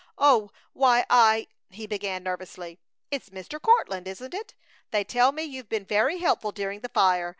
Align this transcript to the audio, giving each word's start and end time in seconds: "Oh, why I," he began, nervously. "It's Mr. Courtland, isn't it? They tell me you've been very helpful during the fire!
"Oh, 0.17 0.49
why 0.73 1.05
I," 1.11 1.45
he 1.69 1.85
began, 1.85 2.23
nervously. 2.23 2.79
"It's 3.11 3.29
Mr. 3.29 3.61
Courtland, 3.61 4.07
isn't 4.07 4.33
it? 4.33 4.55
They 4.89 5.03
tell 5.03 5.31
me 5.31 5.43
you've 5.43 5.69
been 5.69 5.85
very 5.85 6.17
helpful 6.17 6.51
during 6.51 6.79
the 6.79 6.89
fire! 6.89 7.29